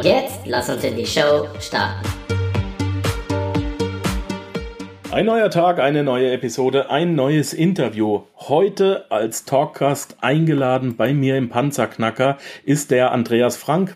[0.00, 2.08] Und jetzt lass uns in die Show starten.
[5.10, 8.22] Ein neuer Tag, eine neue Episode, ein neues Interview.
[8.34, 13.94] Heute als Talkgast eingeladen bei mir im Panzerknacker ist der Andreas Frank.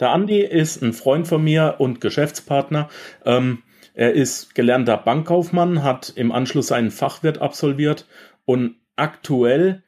[0.00, 2.88] Der Andi ist ein Freund von mir und Geschäftspartner.
[3.26, 8.06] Ähm, er ist gelernter Bankkaufmann, hat im Anschluss seinen Fachwirt absolviert
[8.46, 9.82] und aktuell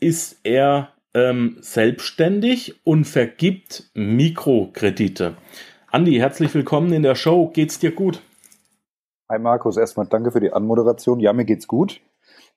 [0.00, 5.36] ist er ähm, selbstständig und vergibt Mikrokredite.
[5.90, 7.48] Andi, herzlich willkommen in der Show.
[7.48, 8.22] Geht's dir gut?
[9.28, 11.18] Hi Markus, erstmal danke für die Anmoderation.
[11.20, 12.00] Ja, mir geht's gut.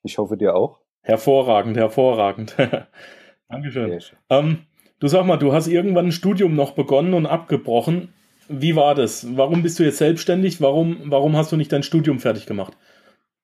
[0.03, 0.79] Ich hoffe dir auch.
[1.01, 2.55] Hervorragend, hervorragend.
[3.49, 3.99] Dankeschön.
[4.29, 4.59] Ähm,
[4.99, 8.13] du sag mal, du hast irgendwann ein Studium noch begonnen und abgebrochen.
[8.47, 9.35] Wie war das?
[9.35, 10.61] Warum bist du jetzt selbstständig?
[10.61, 12.77] Warum, warum hast du nicht dein Studium fertig gemacht?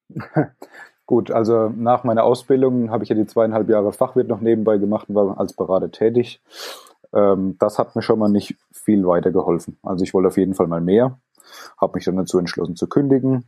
[1.08, 5.08] Gut, also nach meiner Ausbildung habe ich ja die zweieinhalb Jahre Fachwirt noch nebenbei gemacht
[5.08, 6.42] und war als Berater tätig.
[7.14, 9.80] Ähm, das hat mir schon mal nicht viel weitergeholfen.
[9.84, 11.18] Also ich wollte auf jeden Fall mal mehr,
[11.80, 13.46] habe mich dann dazu entschlossen zu kündigen,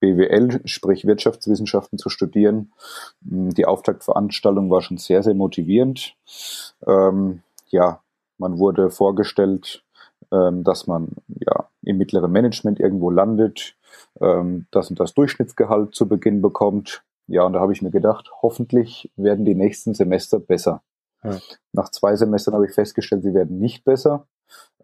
[0.00, 2.72] BWL, sprich Wirtschaftswissenschaften zu studieren.
[3.20, 6.16] Die Auftaktveranstaltung war schon sehr, sehr motivierend.
[6.86, 8.00] Ähm, ja,
[8.38, 9.84] man wurde vorgestellt,
[10.32, 13.76] ähm, dass man ja im mittleren Management irgendwo landet,
[14.20, 17.02] ähm, das und das Durchschnittsgehalt zu Beginn bekommt.
[17.26, 20.82] Ja, und da habe ich mir gedacht, hoffentlich werden die nächsten Semester besser.
[21.22, 21.38] Ja.
[21.72, 24.26] Nach zwei Semestern habe ich festgestellt, sie werden nicht besser.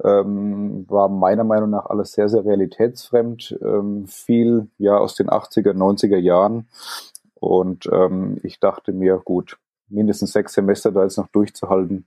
[0.03, 5.75] Ähm, war meiner Meinung nach alles sehr, sehr realitätsfremd, ähm, viel ja aus den 80er,
[5.75, 6.69] 90er Jahren.
[7.35, 9.59] Und ähm, ich dachte mir, gut,
[9.89, 12.07] mindestens sechs Semester da jetzt noch durchzuhalten,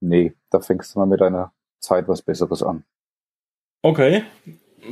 [0.00, 2.84] nee, da fängst du mal mit einer Zeit was Besseres an.
[3.82, 4.24] Okay,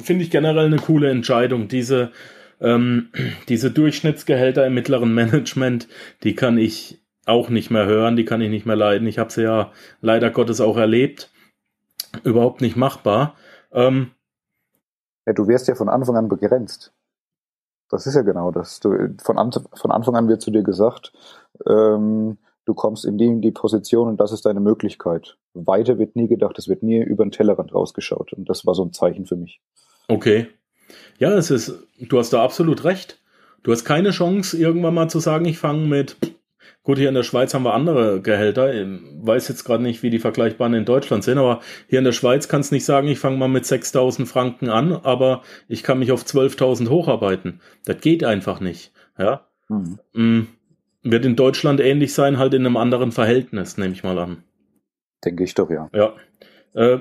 [0.00, 1.68] finde ich generell eine coole Entscheidung.
[1.68, 2.12] Diese,
[2.60, 3.10] ähm,
[3.48, 5.88] diese Durchschnittsgehälter im mittleren Management,
[6.22, 9.06] die kann ich auch nicht mehr hören, die kann ich nicht mehr leiden.
[9.06, 11.30] Ich habe sie ja leider Gottes auch erlebt.
[12.24, 13.36] Überhaupt nicht machbar.
[13.72, 14.10] Ähm,
[15.26, 16.92] ja, du wirst ja von Anfang an begrenzt.
[17.88, 18.80] Das ist ja genau das.
[18.80, 21.12] Du, von, an, von Anfang an wird zu dir gesagt,
[21.66, 25.36] ähm, du kommst in die, in die Position und das ist deine Möglichkeit.
[25.54, 28.32] Weiter wird nie gedacht, es wird nie über den Tellerrand rausgeschaut.
[28.32, 29.60] Und das war so ein Zeichen für mich.
[30.08, 30.48] Okay.
[31.18, 33.20] Ja, es ist, du hast da absolut recht.
[33.62, 36.16] Du hast keine Chance, irgendwann mal zu sagen, ich fange mit,
[36.82, 38.74] gut, hier in der Schweiz haben wir andere Gehälter.
[38.74, 38.88] Ich
[39.20, 42.48] weiß jetzt gerade nicht, wie die vergleichbaren in Deutschland sind, aber hier in der Schweiz
[42.48, 46.10] kannst du nicht sagen, ich fange mal mit 6000 Franken an, aber ich kann mich
[46.10, 47.60] auf 12.000 hocharbeiten.
[47.84, 48.92] Das geht einfach nicht.
[49.16, 49.46] Ja.
[49.68, 49.98] Mhm.
[50.12, 50.46] Mm
[51.02, 54.42] wird in Deutschland ähnlich sein, halt in einem anderen Verhältnis, nehme ich mal an.
[55.24, 55.88] Denke ich doch, ja.
[55.92, 56.14] Ja.
[56.74, 57.00] Äh,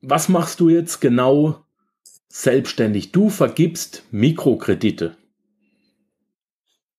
[0.00, 1.56] was machst du jetzt genau
[2.28, 3.12] selbstständig?
[3.12, 5.16] Du vergibst Mikrokredite.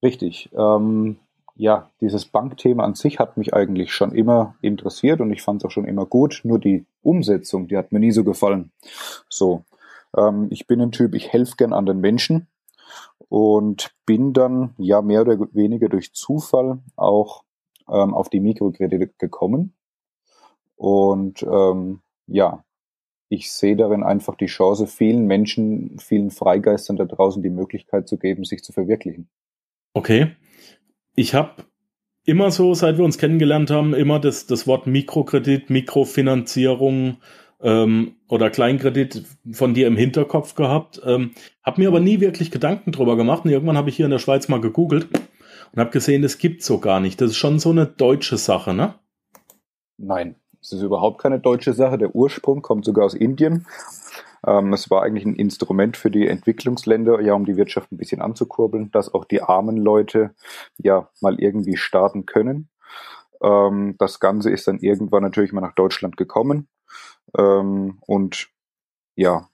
[0.02, 0.50] Richtig.
[0.53, 1.18] Ähm,
[1.56, 5.66] ja, dieses Bankthema an sich hat mich eigentlich schon immer interessiert und ich fand es
[5.66, 6.42] auch schon immer gut.
[6.44, 8.72] Nur die Umsetzung, die hat mir nie so gefallen.
[9.30, 9.64] So,
[10.16, 12.47] ähm, ich bin ein Typ, ich helfe gern anderen Menschen
[13.28, 17.44] und bin dann ja mehr oder weniger durch Zufall auch
[17.90, 19.74] ähm, auf die Mikrokredite gekommen.
[20.79, 22.63] Und ähm, ja,
[23.28, 28.17] ich sehe darin einfach die Chance, vielen Menschen, vielen Freigeistern da draußen die Möglichkeit zu
[28.17, 29.29] geben, sich zu verwirklichen.
[29.94, 30.38] Okay.
[31.16, 31.66] Ich habe
[32.23, 37.17] immer so, seit wir uns kennengelernt haben, immer das, das Wort Mikrokredit, Mikrofinanzierung
[37.61, 41.01] ähm, oder Kleinkredit von dir im Hinterkopf gehabt.
[41.06, 43.44] Ähm, habe mir aber nie wirklich Gedanken drüber gemacht.
[43.44, 45.09] Und irgendwann habe ich hier in der Schweiz mal gegoogelt
[45.73, 47.19] und habe gesehen, das gibt so gar nicht.
[47.19, 48.96] Das ist schon so eine deutsche Sache, ne?
[49.97, 51.97] Nein, es ist überhaupt keine deutsche Sache.
[51.97, 53.66] Der Ursprung kommt sogar aus Indien.
[54.46, 58.22] Ähm, es war eigentlich ein Instrument für die Entwicklungsländer, ja, um die Wirtschaft ein bisschen
[58.22, 60.34] anzukurbeln, dass auch die armen Leute
[60.78, 62.70] ja mal irgendwie starten können.
[63.41, 66.67] Ähm, das Ganze ist dann irgendwann natürlich mal nach Deutschland gekommen.
[67.38, 68.50] Ähm, und
[69.16, 69.47] ja,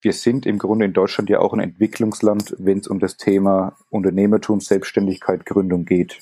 [0.00, 3.76] wir sind im Grunde in Deutschland ja auch ein Entwicklungsland, wenn es um das Thema
[3.88, 6.18] Unternehmertum, Selbstständigkeit, Gründung geht.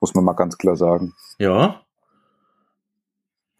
[0.00, 1.14] Muss man mal ganz klar sagen.
[1.38, 1.80] Ja.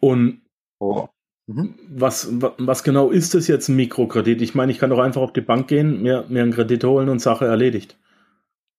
[0.05, 0.43] Und
[0.81, 1.09] oh.
[1.47, 1.77] mhm.
[1.89, 2.29] was,
[2.59, 4.43] was genau ist das jetzt ein Mikrokredit?
[4.43, 7.09] Ich meine, ich kann doch einfach auf die Bank gehen, mir, mir einen Kredit holen
[7.09, 7.99] und Sache erledigt.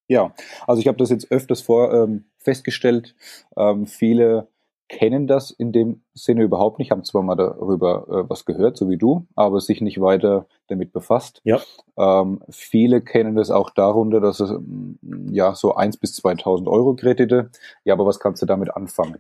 [0.08, 0.36] Ja,
[0.68, 3.16] also ich habe das jetzt öfters vor ähm, festgestellt.
[3.58, 4.50] Ähm, viele
[4.88, 8.88] kennen das in dem Sinne überhaupt nicht, haben zwar mal darüber äh, was gehört, so
[8.88, 11.42] wie du, aber sich nicht weiter damit befasst.
[11.44, 11.60] Ja.
[11.98, 16.94] Ähm, viele kennen das auch darunter, dass es mm, ja so eins bis 2000 Euro
[16.94, 17.50] Kredite.
[17.84, 19.18] Ja, aber was kannst du damit anfangen?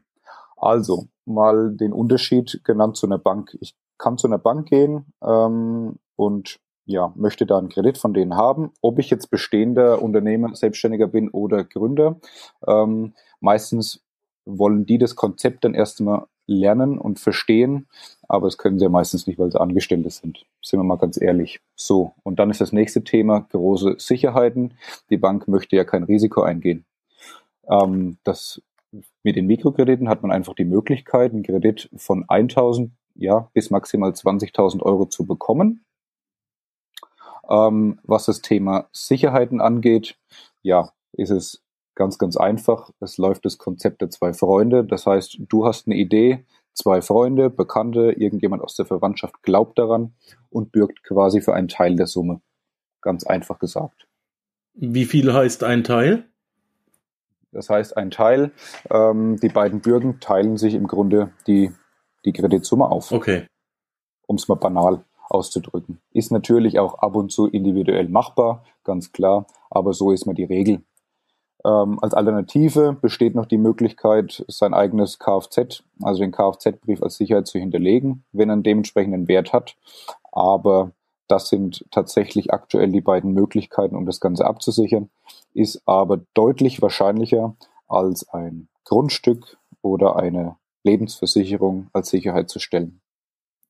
[0.66, 3.56] Also mal den Unterschied genannt zu einer Bank.
[3.62, 8.36] Ich kann zu einer Bank gehen ähm, und ja, möchte da einen Kredit von denen
[8.36, 8.72] haben.
[8.82, 12.20] Ob ich jetzt bestehender Unternehmer, Selbstständiger bin oder Gründer,
[12.66, 14.04] ähm, meistens
[14.46, 17.88] wollen die das Konzept dann erstmal lernen und verstehen,
[18.28, 20.48] aber das können sie ja meistens nicht, weil sie Angestellte sind.
[20.64, 21.60] Sind wir mal ganz ehrlich.
[21.76, 24.74] So, und dann ist das nächste Thema große Sicherheiten.
[25.12, 26.86] Die Bank möchte ja kein Risiko eingehen.
[27.68, 28.62] Ähm, das,
[29.24, 34.12] mit den Mikrokrediten hat man einfach die Möglichkeit, einen Kredit von 1000 ja, bis maximal
[34.12, 35.86] 20.000 Euro zu bekommen.
[37.50, 40.18] Ähm, was das Thema Sicherheiten angeht,
[40.62, 41.66] ja, ist es
[41.96, 42.92] Ganz, ganz einfach.
[43.00, 44.84] Es läuft das Konzept der zwei Freunde.
[44.84, 50.14] Das heißt, du hast eine Idee, zwei Freunde, Bekannte, irgendjemand aus der Verwandtschaft glaubt daran
[50.50, 52.42] und bürgt quasi für einen Teil der Summe.
[53.02, 54.08] Ganz einfach gesagt.
[54.74, 56.26] Wie viel heißt ein Teil?
[57.56, 58.52] Das heißt, ein Teil,
[58.92, 61.72] ähm, die beiden Bürgen teilen sich im Grunde die,
[62.26, 63.14] die Kreditsumme auf.
[63.14, 63.48] Okay.
[64.28, 66.02] Um es mal banal auszudrücken.
[66.12, 70.44] Ist natürlich auch ab und zu individuell machbar, ganz klar, aber so ist mal die
[70.44, 70.84] Regel.
[71.66, 77.48] Ähm, als Alternative besteht noch die Möglichkeit, sein eigenes Kfz, also den Kfz-Brief als Sicherheit
[77.48, 79.78] zu hinterlegen, wenn er einen dementsprechenden Wert hat.
[80.34, 80.92] Aber
[81.28, 85.10] das sind tatsächlich aktuell die beiden Möglichkeiten, um das Ganze abzusichern,
[85.56, 87.56] ist aber deutlich wahrscheinlicher
[87.88, 93.02] als ein Grundstück oder eine Lebensversicherung als Sicherheit zu stellen.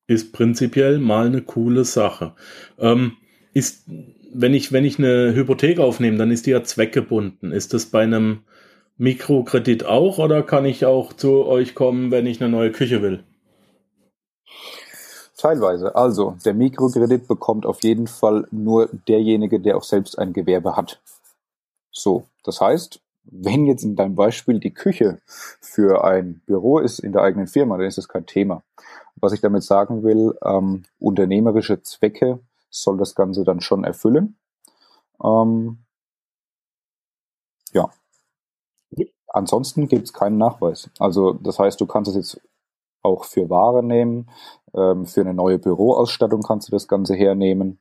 [0.08, 2.36] Ist prinzipiell mal eine coole Sache.
[2.78, 3.18] Ähm,
[3.54, 3.86] ist
[4.38, 7.52] wenn ich, wenn ich eine Hypothek aufnehme, dann ist die ja zweckgebunden.
[7.52, 8.42] Ist das bei einem
[8.98, 13.24] Mikrokredit auch oder kann ich auch zu euch kommen, wenn ich eine neue Küche will?
[15.38, 15.96] Teilweise.
[15.96, 21.02] Also, der Mikrokredit bekommt auf jeden Fall nur derjenige, der auch selbst ein Gewerbe hat.
[21.98, 27.14] So, das heißt, wenn jetzt in deinem Beispiel die Küche für ein Büro ist in
[27.14, 28.64] der eigenen Firma, dann ist das kein Thema.
[29.16, 32.40] Was ich damit sagen will, ähm, unternehmerische Zwecke
[32.70, 34.38] soll das Ganze dann schon erfüllen.
[35.24, 35.80] Ähm,
[37.72, 37.90] ja.
[39.28, 40.90] Ansonsten gibt es keinen Nachweis.
[41.00, 42.42] Also das heißt, du kannst es jetzt
[43.02, 44.30] auch für Ware nehmen,
[44.74, 47.80] ähm, für eine neue Büroausstattung kannst du das Ganze hernehmen.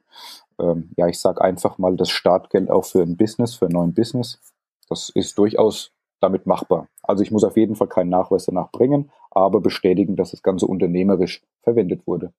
[0.60, 3.94] Ähm, ja, ich sage einfach mal das Startgeld auch für ein Business, für einen neuen
[3.94, 4.40] Business.
[4.88, 6.88] Das ist durchaus damit machbar.
[7.02, 10.66] Also ich muss auf jeden Fall keinen Nachweis danach bringen, aber bestätigen, dass das Ganze
[10.66, 12.32] unternehmerisch verwendet wurde.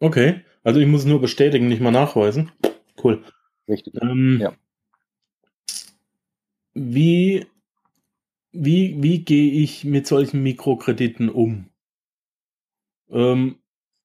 [0.00, 2.50] Okay, also ich muss nur bestätigen, nicht mal nachweisen.
[3.02, 3.22] Cool.
[3.68, 3.94] Richtig.
[4.02, 4.52] Ähm, ja.
[6.74, 7.46] Wie,
[8.52, 11.66] wie, wie gehe ich mit solchen Mikrokrediten um?
[13.10, 13.59] Ähm,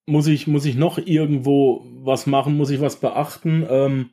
[0.06, 2.58] muss ich, muss ich noch irgendwo was machen?
[2.58, 3.66] Muss ich was beachten?
[3.70, 4.10] Ähm,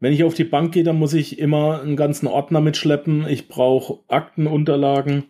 [0.00, 3.26] wenn ich auf die Bank gehe, dann muss ich immer einen ganzen Ordner mitschleppen.
[3.28, 5.24] Ich brauche Aktenunterlagen.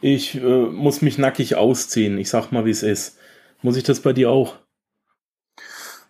[0.00, 2.18] Ich äh, muss mich nackig ausziehen.
[2.18, 3.18] Ich sag mal, wie es ist.
[3.62, 4.54] Muss ich das bei dir auch?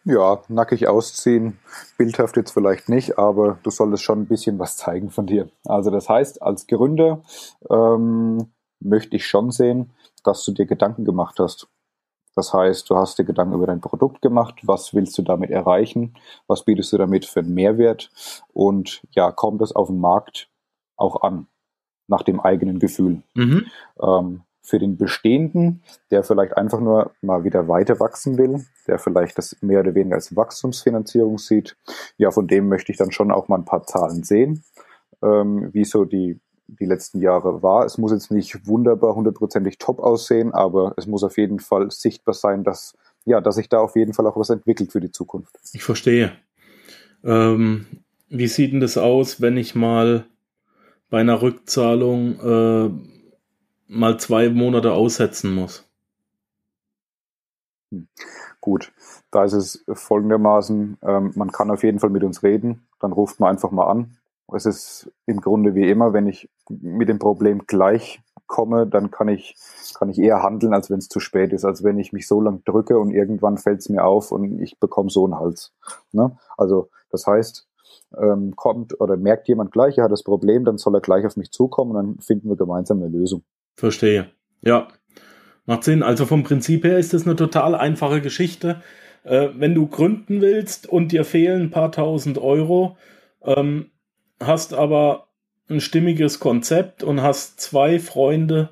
[0.06, 1.58] Ja, nackig ausziehen,
[1.96, 5.48] bildhaft jetzt vielleicht nicht, aber du solltest schon ein bisschen was zeigen von dir.
[5.64, 7.22] Also das heißt, als Gründer
[7.70, 9.92] ähm, möchte ich schon sehen,
[10.22, 11.68] dass du dir Gedanken gemacht hast.
[12.34, 16.14] Das heißt, du hast dir Gedanken über dein Produkt gemacht, was willst du damit erreichen,
[16.46, 18.10] was bietest du damit für einen Mehrwert
[18.52, 20.48] und ja, kommt es auf dem Markt
[20.96, 21.46] auch an,
[22.08, 23.22] nach dem eigenen Gefühl.
[23.34, 23.66] Mhm.
[24.00, 29.36] Ähm, für den Bestehenden, der vielleicht einfach nur mal wieder weiter wachsen will, der vielleicht
[29.36, 31.76] das mehr oder weniger als Wachstumsfinanzierung sieht,
[32.16, 34.64] ja, von dem möchte ich dann schon auch mal ein paar Zahlen sehen,
[35.22, 37.84] ähm, wie so die, die letzten Jahre war.
[37.84, 42.34] Es muss jetzt nicht wunderbar hundertprozentig top aussehen, aber es muss auf jeden Fall sichtbar
[42.34, 45.58] sein, dass, ja, dass sich da auf jeden Fall auch was entwickelt für die Zukunft.
[45.72, 46.32] Ich verstehe.
[47.22, 47.86] Ähm,
[48.28, 50.26] wie sieht denn das aus, wenn ich mal
[51.10, 52.90] bei einer Rückzahlung äh,
[53.86, 55.88] mal zwei Monate aussetzen muss.
[57.92, 58.08] Hm.
[58.60, 58.92] Gut,
[59.30, 63.38] da ist es folgendermaßen, ähm, man kann auf jeden Fall mit uns reden, dann ruft
[63.38, 64.16] man einfach mal an.
[64.52, 69.28] Es ist im Grunde wie immer, wenn ich mit dem Problem gleich komme, dann kann
[69.28, 69.56] ich,
[69.98, 72.40] kann ich eher handeln, als wenn es zu spät ist, als wenn ich mich so
[72.40, 75.72] lang drücke und irgendwann fällt es mir auf und ich bekomme so einen Hals.
[76.12, 76.36] Ne?
[76.56, 77.66] Also das heißt,
[78.20, 81.36] ähm, kommt oder merkt jemand gleich, er hat das Problem, dann soll er gleich auf
[81.36, 83.44] mich zukommen und dann finden wir gemeinsam eine Lösung.
[83.76, 84.30] Verstehe.
[84.60, 84.88] Ja.
[85.66, 86.02] Macht Sinn.
[86.02, 88.82] Also vom Prinzip her ist das eine total einfache Geschichte.
[89.24, 92.96] Äh, wenn du gründen willst und dir fehlen ein paar tausend Euro,
[93.42, 93.90] ähm,
[94.40, 95.26] hast aber
[95.68, 98.70] ein stimmiges Konzept und hast zwei Freunde,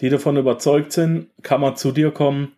[0.00, 2.52] die davon überzeugt sind, kann man zu dir kommen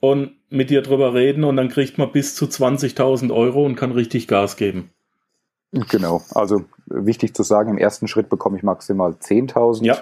[0.00, 3.92] und mit dir drüber reden und dann kriegt man bis zu 20.000 Euro und kann
[3.92, 4.90] richtig Gas geben.
[5.72, 9.84] Genau, also wichtig zu sagen, im ersten Schritt bekomme ich maximal 10.000.
[9.84, 9.98] Ja.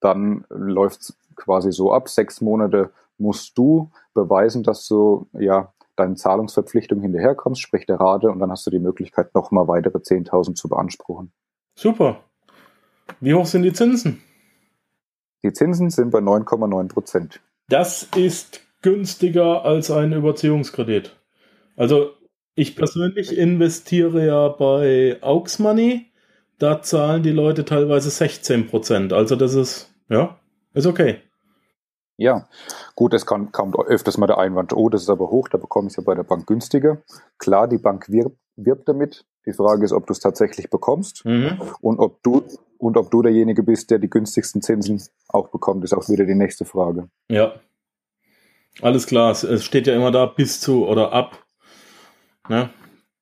[0.00, 6.16] Dann läuft es quasi so ab, sechs Monate musst du beweisen, dass du ja deinen
[6.16, 10.68] Zahlungsverpflichtungen hinterherkommst, sprich der Rate, und dann hast du die Möglichkeit, nochmal weitere 10.000 zu
[10.68, 11.32] beanspruchen.
[11.74, 12.24] Super.
[13.20, 14.22] Wie hoch sind die Zinsen?
[15.42, 17.40] Die Zinsen sind bei 9,9 Prozent.
[17.68, 21.16] Das ist günstiger als ein Überziehungskredit.
[21.76, 22.10] Also
[22.54, 26.06] ich persönlich investiere ja bei Aux Money.
[26.58, 29.12] Da zahlen die Leute teilweise 16 Prozent.
[29.12, 30.40] Also das ist, ja,
[30.74, 31.18] ist okay.
[32.20, 32.48] Ja,
[32.96, 35.86] gut, es kann, kommt öfters mal der Einwand, oh, das ist aber hoch, da bekomme
[35.86, 36.98] ich es ja bei der Bank günstiger.
[37.38, 39.24] Klar, die Bank wirbt, wirbt damit.
[39.46, 41.60] Die Frage ist, ob du es tatsächlich bekommst Mhm.
[41.80, 42.42] und ob du
[42.76, 46.34] und ob du derjenige bist, der die günstigsten Zinsen auch bekommt, ist auch wieder die
[46.34, 47.08] nächste Frage.
[47.28, 47.54] Ja.
[48.82, 49.30] Alles klar.
[49.32, 51.44] Es- steht ja immer da bis zu oder ab.
[52.48, 52.70] Ne?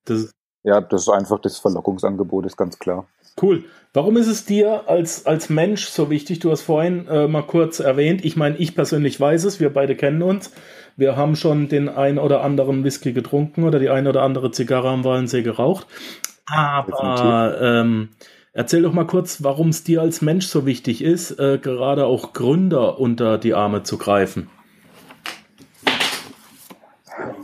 [0.04, 0.34] Das ist
[0.66, 3.06] Ja, das ist einfach das Verlockungsangebot, ist ganz klar.
[3.40, 3.64] cool.
[3.92, 6.40] Warum ist es dir als, als Mensch so wichtig?
[6.40, 8.24] Du hast vorhin äh, mal kurz erwähnt.
[8.24, 9.60] Ich meine, ich persönlich weiß es.
[9.60, 10.50] Wir beide kennen uns.
[10.96, 14.88] Wir haben schon den ein oder anderen Whisky getrunken oder die ein oder andere Zigarre
[14.88, 15.86] am Walensee geraucht.
[16.46, 18.08] Aber ähm,
[18.52, 22.32] erzähl doch mal kurz, warum es dir als Mensch so wichtig ist, äh, gerade auch
[22.32, 24.50] Gründer unter die Arme zu greifen.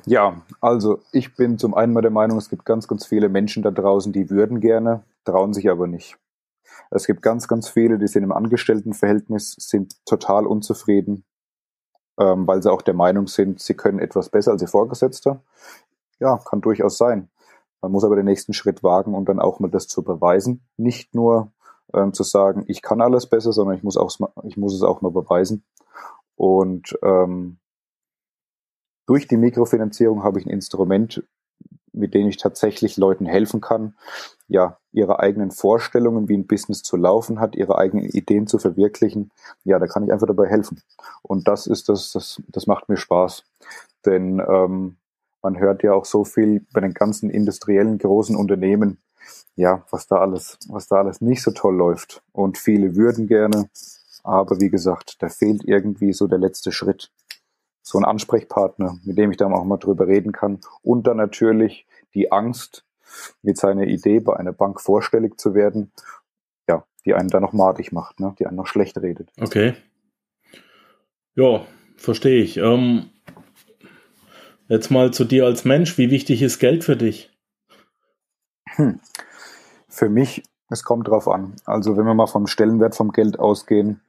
[0.04, 3.62] Ja, also ich bin zum einen mal der Meinung, es gibt ganz, ganz viele Menschen
[3.62, 6.18] da draußen, die würden gerne, trauen sich aber nicht.
[6.90, 11.24] Es gibt ganz, ganz viele, die sind im Angestelltenverhältnis, sind total unzufrieden,
[12.18, 15.42] ähm, weil sie auch der Meinung sind, sie können etwas besser als ihr Vorgesetzter.
[16.20, 17.30] Ja, kann durchaus sein.
[17.80, 20.62] Man muss aber den nächsten Schritt wagen und dann auch mal das zu beweisen.
[20.76, 21.52] Nicht nur
[21.94, 24.10] ähm, zu sagen, ich kann alles besser, sondern ich muss, auch,
[24.44, 25.64] ich muss es auch mal beweisen.
[26.36, 27.58] Und ähm,
[29.06, 31.22] durch die Mikrofinanzierung habe ich ein Instrument,
[31.92, 33.94] mit dem ich tatsächlich Leuten helfen kann,
[34.48, 39.30] ja, ihre eigenen Vorstellungen, wie ein Business zu laufen hat, ihre eigenen Ideen zu verwirklichen.
[39.64, 40.80] Ja, da kann ich einfach dabei helfen.
[41.22, 43.44] Und das ist das, das, das macht mir Spaß.
[44.06, 44.96] Denn ähm,
[45.42, 48.98] man hört ja auch so viel bei den ganzen industriellen großen Unternehmen,
[49.56, 52.22] ja, was da alles, was da alles nicht so toll läuft.
[52.32, 53.68] Und viele würden gerne,
[54.22, 57.10] aber wie gesagt, da fehlt irgendwie so der letzte Schritt
[57.82, 60.60] so ein Ansprechpartner, mit dem ich dann auch mal drüber reden kann.
[60.82, 62.84] Und dann natürlich die Angst,
[63.42, 65.92] mit seiner Idee bei einer Bank vorstellig zu werden,
[66.68, 68.34] ja, die einen dann noch madig macht, ne?
[68.38, 69.28] die einen noch schlecht redet.
[69.40, 69.74] Okay.
[71.34, 72.58] Ja, verstehe ich.
[72.58, 73.10] Ähm,
[74.68, 75.98] jetzt mal zu dir als Mensch.
[75.98, 77.30] Wie wichtig ist Geld für dich?
[78.76, 79.00] Hm.
[79.88, 81.56] Für mich, es kommt drauf an.
[81.64, 84.00] Also wenn wir mal vom Stellenwert vom Geld ausgehen,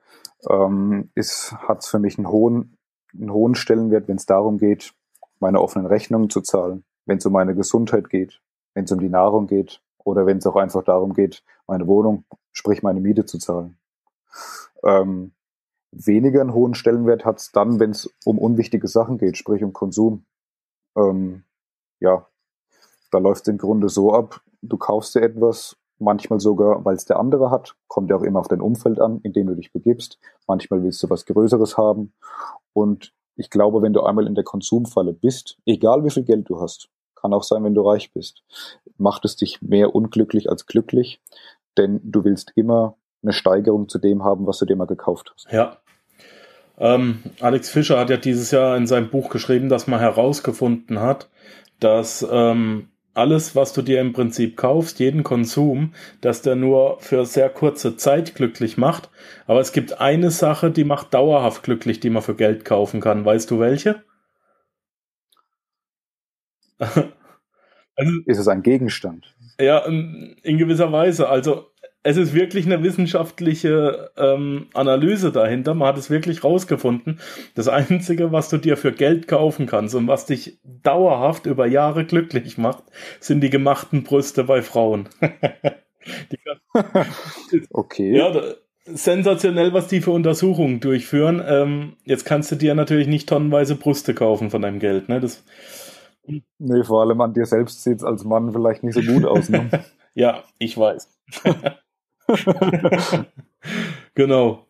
[0.50, 2.78] ähm, hat es für mich einen hohen,
[3.14, 4.94] einen hohen Stellenwert, wenn es darum geht,
[5.40, 8.42] meine offenen Rechnungen zu zahlen, wenn es um meine Gesundheit geht,
[8.74, 12.26] wenn es um die Nahrung geht oder wenn es auch einfach darum geht, meine Wohnung,
[12.52, 13.78] sprich meine Miete zu zahlen.
[14.84, 15.34] Ähm,
[15.92, 19.74] weniger einen hohen Stellenwert hat es dann, wenn es um unwichtige Sachen geht, sprich um
[19.74, 20.26] Konsum.
[20.96, 21.44] Ähm,
[22.00, 22.28] ja,
[23.12, 27.06] da läuft es im Grunde so ab, du kaufst dir etwas, manchmal sogar, weil es
[27.06, 29.72] der andere hat, kommt ja auch immer auf dein Umfeld an, in dem du dich
[29.72, 30.20] begibst.
[30.48, 32.14] Manchmal willst du was Größeres haben.
[32.74, 36.60] Und ich glaube, wenn du einmal in der Konsumfalle bist, egal wie viel Geld du
[36.60, 38.44] hast, kann auch sein, wenn du reich bist,
[38.98, 41.22] macht es dich mehr unglücklich als glücklich,
[41.78, 45.52] denn du willst immer eine Steigerung zu dem haben, was du dir mal gekauft hast.
[45.52, 45.78] Ja.
[46.78, 51.30] Ähm, Alex Fischer hat ja dieses Jahr in seinem Buch geschrieben, dass man herausgefunden hat,
[51.80, 57.26] dass ähm, alles, was du dir im Prinzip kaufst, jeden Konsum, dass der nur für
[57.26, 59.10] sehr kurze Zeit glücklich macht.
[59.46, 63.26] Aber es gibt eine Sache, die macht dauerhaft glücklich, die man für Geld kaufen kann.
[63.26, 64.04] Weißt du welche?
[66.80, 69.36] also, ist es ein Gegenstand?
[69.60, 71.30] Ja, in gewisser Weise.
[71.30, 71.73] Also
[72.04, 75.74] es ist wirklich eine wissenschaftliche ähm, Analyse dahinter.
[75.74, 77.20] Man hat es wirklich rausgefunden.
[77.56, 82.06] Das Einzige, was du dir für Geld kaufen kannst und was dich dauerhaft über Jahre
[82.06, 82.84] glücklich macht,
[83.20, 85.08] sind die gemachten Brüste bei Frauen.
[87.70, 88.18] okay.
[88.18, 88.34] Ja,
[88.86, 91.42] sensationell, was die für Untersuchungen durchführen.
[91.46, 95.10] Ähm, jetzt kannst du dir natürlich nicht tonnenweise Brüste kaufen von deinem Geld.
[95.10, 95.20] Ne?
[95.20, 95.44] Das
[96.26, 99.50] nee, vor allem an dir selbst sieht es als Mann vielleicht nicht so gut aus.
[99.50, 99.70] Ne?
[100.14, 101.10] ja, ich weiß.
[104.16, 104.66] genau.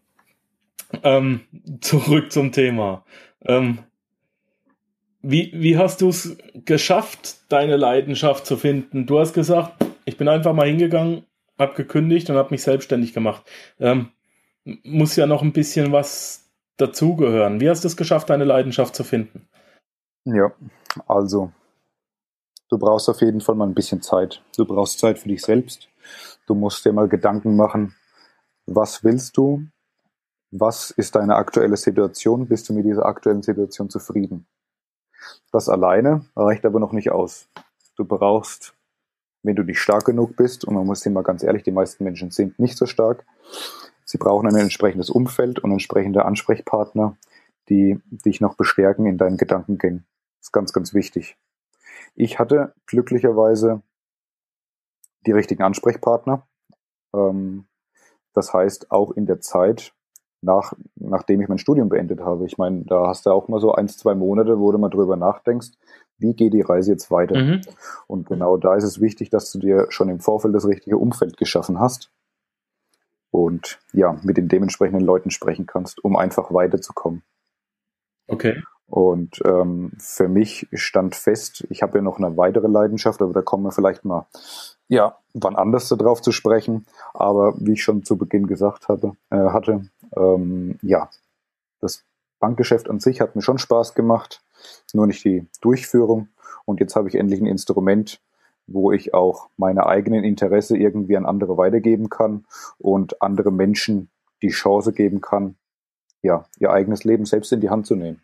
[1.04, 1.42] Ähm,
[1.82, 3.04] zurück zum Thema.
[3.46, 3.80] Ähm,
[5.22, 9.06] wie, wie hast du es geschafft, deine Leidenschaft zu finden?
[9.06, 11.26] Du hast gesagt, ich bin einfach mal hingegangen,
[11.58, 13.44] hab gekündigt und habe mich selbstständig gemacht.
[13.80, 14.10] Ähm,
[14.84, 17.62] muss ja noch ein bisschen was dazugehören.
[17.62, 19.48] Wie hast du es geschafft, deine Leidenschaft zu finden?
[20.26, 20.52] Ja,
[21.08, 21.52] also
[22.70, 24.42] du brauchst auf jeden Fall mal ein bisschen Zeit.
[24.58, 25.90] Du brauchst Zeit für dich selbst.
[26.48, 27.96] Du musst dir mal Gedanken machen,
[28.66, 29.66] was willst du?
[30.52, 32.48] Was ist deine aktuelle Situation?
[32.48, 34.46] Bist du mit dieser aktuellen Situation zufrieden?
[35.52, 37.48] Das alleine reicht aber noch nicht aus.
[37.96, 38.76] Du brauchst,
[39.42, 42.32] wenn du nicht stark genug bist, und man muss immer ganz ehrlich, die meisten Menschen
[42.32, 43.26] sind nicht so stark,
[44.06, 47.18] sie brauchen ein entsprechendes Umfeld und entsprechende Ansprechpartner,
[47.70, 50.06] die dich noch bestärken in deinen Gedankengängen.
[50.40, 51.38] Das ist ganz, ganz wichtig.
[52.16, 53.82] Ich hatte glücklicherweise
[55.26, 56.48] die richtigen Ansprechpartner.
[57.14, 57.66] Ähm,
[58.34, 59.94] das heißt, auch in der Zeit,
[60.42, 62.46] nach, nachdem ich mein Studium beendet habe.
[62.46, 65.16] Ich meine, da hast du auch mal so ein, zwei Monate, wo du mal drüber
[65.16, 65.72] nachdenkst,
[66.18, 67.38] wie geht die Reise jetzt weiter?
[67.38, 67.62] Mhm.
[68.08, 71.38] Und genau da ist es wichtig, dass du dir schon im Vorfeld das richtige Umfeld
[71.38, 72.12] geschaffen hast
[73.32, 77.24] und ja, mit den dementsprechenden Leuten sprechen kannst, um einfach weiterzukommen.
[78.28, 78.62] Okay.
[78.86, 83.42] Und ähm, für mich stand fest, ich habe ja noch eine weitere Leidenschaft, aber da
[83.42, 84.28] kommen wir vielleicht mal
[84.94, 86.86] ja, wann anders darauf zu sprechen.
[87.14, 91.10] Aber wie ich schon zu Beginn gesagt habe, äh, hatte, ähm, ja,
[91.82, 92.04] das
[92.40, 94.44] Bankgeschäft an sich hat mir schon Spaß gemacht,
[94.94, 96.30] nur nicht die Durchführung.
[96.66, 98.22] Und jetzt habe ich endlich ein Instrument,
[98.68, 102.46] wo ich auch meine eigenen Interesse irgendwie an andere weitergeben kann
[102.78, 104.10] und andere Menschen
[104.42, 105.56] die Chance geben kann,
[106.22, 108.22] ja, ihr eigenes Leben selbst in die Hand zu nehmen.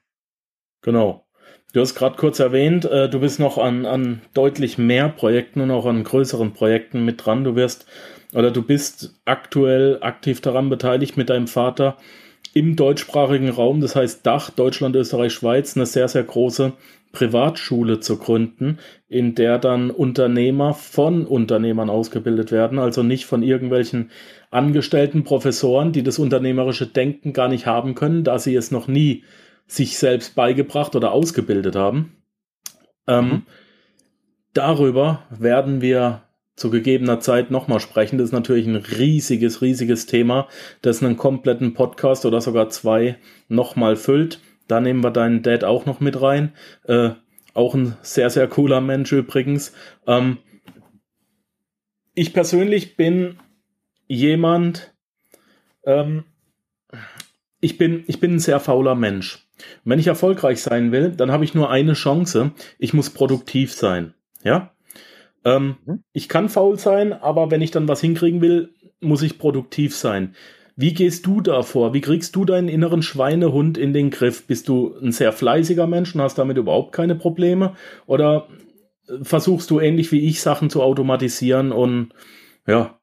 [0.82, 1.26] Genau.
[1.72, 5.70] Du hast gerade kurz erwähnt, äh, du bist noch an, an deutlich mehr Projekten und
[5.70, 7.44] auch an größeren Projekten mit dran.
[7.44, 7.86] Du wirst
[8.34, 11.98] oder du bist aktuell aktiv daran beteiligt mit deinem Vater
[12.54, 16.74] im deutschsprachigen Raum, das heißt Dach, Deutschland, Österreich, Schweiz, eine sehr, sehr große
[17.12, 24.12] Privatschule zu gründen, in der dann Unternehmer von Unternehmern ausgebildet werden, also nicht von irgendwelchen
[24.52, 29.24] angestellten Professoren, die das unternehmerische Denken gar nicht haben können, da sie es noch nie
[29.70, 32.18] sich selbst beigebracht oder ausgebildet haben.
[33.08, 33.42] Ähm, mhm.
[34.54, 36.24] Darüber werden wir
[36.56, 38.18] zu gegebener Zeit nochmal sprechen.
[38.18, 40.48] Das ist natürlich ein riesiges, riesiges Thema,
[40.82, 44.42] das einen kompletten Podcast oder sogar zwei nochmal füllt.
[44.68, 46.52] Da nehmen wir deinen Dad auch noch mit rein.
[46.84, 47.12] Äh,
[47.54, 49.74] auch ein sehr, sehr cooler Mensch übrigens.
[50.08, 50.40] Ähm,
[52.16, 53.38] ich persönlich bin
[54.08, 54.94] jemand,
[55.86, 56.26] ähm,
[57.62, 59.46] ich bin, ich bin ein sehr fauler Mensch.
[59.84, 62.52] wenn ich erfolgreich sein will, dann habe ich nur eine Chance.
[62.78, 64.14] Ich muss produktiv sein.
[64.44, 64.72] Ja?
[65.44, 66.04] Ähm, mhm.
[66.14, 70.36] Ich kann faul sein, aber wenn ich dann was hinkriegen will, muss ich produktiv sein.
[70.76, 71.94] Wie gehst du da vor?
[71.94, 74.48] Wie kriegst du deinen inneren Schweinehund in den Griff?
[74.48, 77.74] Bist du ein sehr fleißiger Mensch und hast damit überhaupt keine Probleme?
[78.06, 78.48] Oder
[79.22, 82.14] versuchst du ähnlich wie ich Sachen zu automatisieren und
[82.66, 82.99] ja?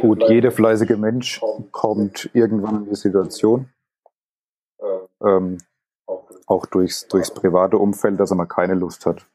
[0.00, 1.40] Gut, jeder fleißige Mensch
[1.70, 3.68] kommt irgendwann in die Situation,
[5.22, 5.58] ähm,
[6.46, 9.26] auch durchs, durchs private Umfeld, dass er mal keine Lust hat.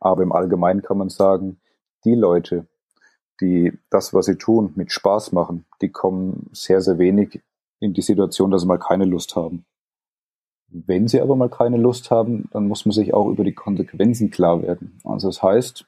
[0.00, 1.60] Aber im Allgemeinen kann man sagen,
[2.04, 2.66] die Leute,
[3.40, 7.42] die das, was sie tun, mit Spaß machen, die kommen sehr, sehr wenig
[7.80, 9.64] in die Situation, dass sie mal keine Lust haben.
[10.68, 14.30] Wenn sie aber mal keine Lust haben, dann muss man sich auch über die Konsequenzen
[14.30, 15.00] klar werden.
[15.04, 15.86] Also das heißt,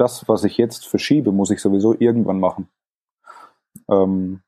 [0.00, 2.68] das, was ich jetzt verschiebe, muss ich sowieso irgendwann machen.
[3.90, 4.40] Ähm,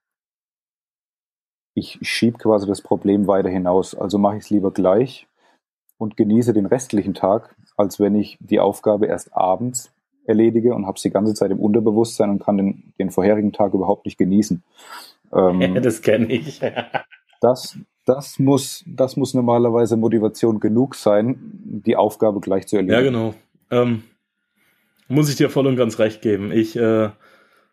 [1.74, 3.94] ich schiebe quasi das Problem weiter hinaus.
[3.94, 5.26] Also mache ich es lieber gleich
[5.98, 9.92] und genieße den restlichen Tag, als wenn ich die Aufgabe erst abends
[10.24, 13.74] erledige und habe es die ganze Zeit im Unterbewusstsein und kann den, den vorherigen Tag
[13.74, 14.62] überhaupt nicht genießen.
[15.32, 16.60] Ähm, das kenne ich.
[17.40, 21.38] das, das, muss, das muss normalerweise Motivation genug sein,
[21.84, 23.04] die Aufgabe gleich zu erledigen.
[23.04, 23.34] Ja, genau.
[23.70, 24.04] Ähm,
[25.08, 26.52] muss ich dir voll und ganz recht geben.
[26.52, 27.10] Ich, äh,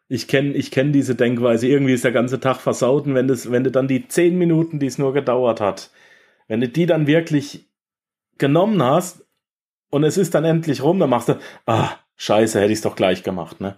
[0.07, 1.67] ich kenne ich kenn diese Denkweise.
[1.67, 4.79] Irgendwie ist der ganze Tag versaut und wenn, das, wenn du dann die zehn Minuten,
[4.79, 5.91] die es nur gedauert hat,
[6.47, 7.69] wenn du die dann wirklich
[8.37, 9.25] genommen hast
[9.91, 12.95] und es ist dann endlich rum, dann machst du, ah, scheiße, hätte ich es doch
[12.95, 13.75] gleich gemacht, ne?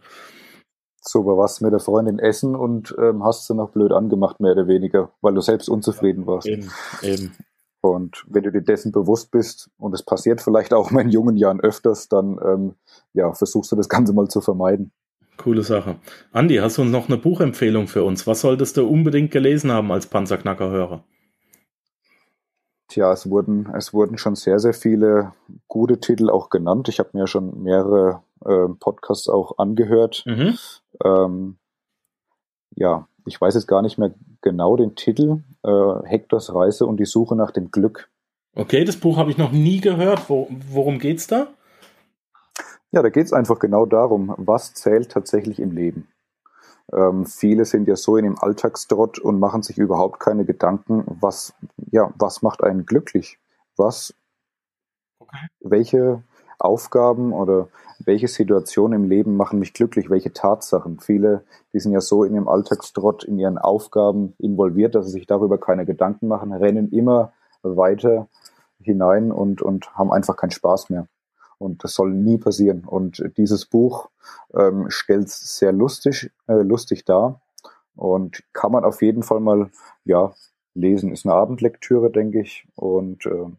[1.03, 4.51] So, aber warst mit der Freundin essen und ähm, hast sie noch blöd angemacht, mehr
[4.51, 6.47] oder weniger, weil du selbst unzufrieden warst.
[6.47, 6.69] Eben,
[7.01, 7.35] eben.
[7.81, 11.59] Und wenn du dir dessen bewusst bist, und es passiert vielleicht auch in jungen Jahren
[11.59, 12.75] öfters, dann ähm,
[13.13, 14.91] ja, versuchst du das Ganze mal zu vermeiden.
[15.37, 15.95] Coole Sache.
[16.31, 18.27] Andi, hast du noch eine Buchempfehlung für uns?
[18.27, 21.03] Was solltest du unbedingt gelesen haben als Panzerknacker-Hörer?
[22.87, 25.33] Tja, es wurden, es wurden schon sehr, sehr viele
[25.67, 26.89] gute Titel auch genannt.
[26.89, 30.23] Ich habe mir schon mehrere äh, Podcasts auch angehört.
[30.27, 30.57] Mhm.
[31.03, 31.57] Ähm,
[32.75, 35.43] ja, ich weiß jetzt gar nicht mehr genau den Titel.
[35.63, 38.09] Äh, Hektors Reise und die Suche nach dem Glück.
[38.55, 40.29] Okay, das Buch habe ich noch nie gehört.
[40.29, 41.47] Wo, worum geht's da?
[42.91, 46.09] Ja, da geht es einfach genau darum, was zählt tatsächlich im Leben.
[46.91, 51.53] Ähm, viele sind ja so in dem Alltagstrott und machen sich überhaupt keine Gedanken, was,
[51.91, 53.39] ja, was macht einen glücklich?
[53.77, 54.13] Was,
[55.19, 55.47] okay.
[55.61, 56.23] welche
[56.61, 57.67] Aufgaben oder
[58.05, 60.09] welche Situationen im Leben machen mich glücklich?
[60.09, 60.99] Welche Tatsachen?
[60.99, 61.43] Viele,
[61.73, 65.59] die sind ja so in ihrem Alltagstrott, in ihren Aufgaben involviert, dass sie sich darüber
[65.59, 68.27] keine Gedanken machen, rennen immer weiter
[68.81, 71.07] hinein und, und haben einfach keinen Spaß mehr.
[71.57, 72.85] Und das soll nie passieren.
[72.85, 74.09] Und dieses Buch
[74.55, 77.41] ähm, stellt es sehr lustig, äh, lustig dar
[77.95, 79.69] und kann man auf jeden Fall mal
[80.03, 80.33] ja,
[80.73, 81.11] lesen.
[81.11, 82.67] Ist eine Abendlektüre, denke ich.
[82.75, 83.57] Und ähm,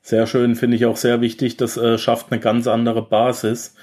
[0.01, 1.57] Sehr schön, finde ich auch sehr wichtig.
[1.57, 3.75] Das äh, schafft eine ganz andere Basis.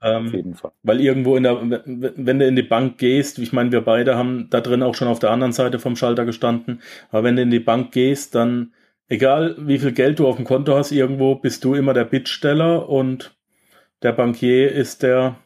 [0.00, 0.72] Ähm, auf jeden Fall.
[0.82, 4.48] Weil irgendwo in der, wenn du in die Bank gehst, ich meine, wir beide haben
[4.50, 7.50] da drin auch schon auf der anderen Seite vom Schalter gestanden, aber wenn du in
[7.50, 8.72] die Bank gehst, dann
[9.08, 12.88] egal wie viel Geld du auf dem Konto hast, irgendwo bist du immer der Bittsteller
[12.88, 13.36] und
[14.02, 15.36] der Bankier ist der,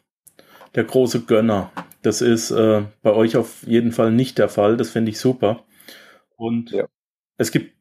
[0.75, 1.71] der große Gönner.
[2.01, 4.77] Das ist äh, bei euch auf jeden Fall nicht der Fall.
[4.77, 5.65] Das finde ich super.
[6.35, 6.85] Und ja.
[7.37, 7.73] es gibt,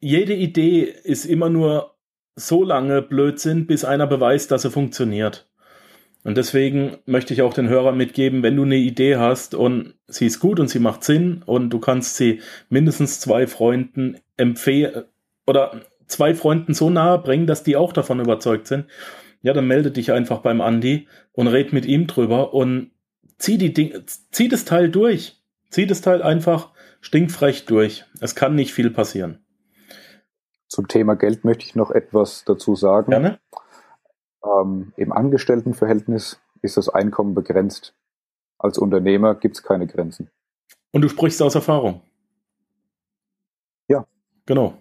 [0.00, 1.96] jede Idee ist immer nur
[2.34, 5.48] so lange Blödsinn, bis einer beweist, dass sie funktioniert.
[6.26, 10.26] Und deswegen möchte ich auch den Hörern mitgeben, wenn du eine Idee hast und sie
[10.26, 15.04] ist gut und sie macht Sinn und du kannst sie mindestens zwei Freunden empfehlen
[15.46, 18.86] oder zwei Freunden so nahe bringen, dass die auch davon überzeugt sind,
[19.42, 22.90] ja, dann melde dich einfach beim Andi und red mit ihm drüber und
[23.38, 25.40] zieh die Dinge, zieh das Teil durch.
[25.70, 26.70] Zieh das Teil einfach
[27.02, 28.04] stinkfrech durch.
[28.20, 29.44] Es kann nicht viel passieren.
[30.66, 33.12] Zum Thema Geld möchte ich noch etwas dazu sagen.
[33.12, 33.38] Gerne.
[34.46, 37.94] Ähm, Im Angestelltenverhältnis ist das Einkommen begrenzt.
[38.58, 40.30] Als Unternehmer gibt es keine Grenzen.
[40.92, 42.00] Und du sprichst aus Erfahrung.
[43.88, 44.06] Ja.
[44.46, 44.80] Genau.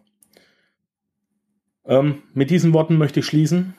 [1.86, 3.76] Ähm, mit diesen Worten möchte ich schließen.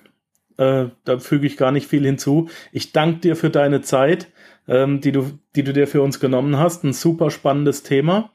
[0.58, 2.48] Äh, da füge ich gar nicht viel hinzu.
[2.72, 4.28] Ich danke dir für deine Zeit,
[4.68, 6.84] ähm, die, du, die du dir für uns genommen hast.
[6.84, 8.30] Ein super spannendes Thema.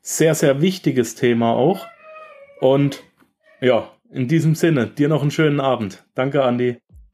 [0.00, 1.86] Sehr, sehr wichtiges Thema auch.
[2.60, 3.02] Und
[3.60, 6.04] ja, in diesem Sinne, dir noch einen schönen Abend.
[6.14, 6.78] Danke, Andi.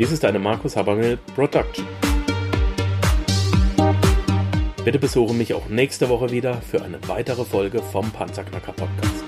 [0.00, 1.86] Dies ist eine Markus Habermill Production.
[4.82, 9.19] Bitte besuche mich auch nächste Woche wieder für eine weitere Folge vom Panzerknacker Podcast.